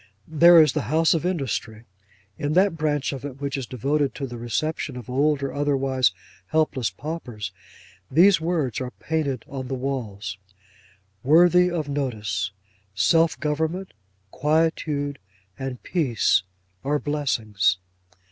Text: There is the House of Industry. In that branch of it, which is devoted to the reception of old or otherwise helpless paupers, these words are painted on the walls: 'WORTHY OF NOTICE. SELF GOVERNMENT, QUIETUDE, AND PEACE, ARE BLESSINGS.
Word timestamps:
There 0.27 0.59
is 0.59 0.73
the 0.73 0.89
House 0.89 1.13
of 1.13 1.27
Industry. 1.27 1.85
In 2.39 2.53
that 2.53 2.75
branch 2.75 3.13
of 3.13 3.23
it, 3.23 3.39
which 3.39 3.55
is 3.55 3.67
devoted 3.67 4.15
to 4.15 4.25
the 4.25 4.39
reception 4.39 4.97
of 4.97 5.11
old 5.11 5.43
or 5.43 5.53
otherwise 5.53 6.11
helpless 6.47 6.89
paupers, 6.89 7.51
these 8.09 8.41
words 8.41 8.81
are 8.81 8.89
painted 8.89 9.45
on 9.47 9.67
the 9.67 9.75
walls: 9.75 10.39
'WORTHY 11.21 11.69
OF 11.69 11.87
NOTICE. 11.87 12.49
SELF 12.95 13.39
GOVERNMENT, 13.39 13.93
QUIETUDE, 14.31 15.19
AND 15.59 15.83
PEACE, 15.83 16.41
ARE 16.83 16.97
BLESSINGS. 16.97 17.77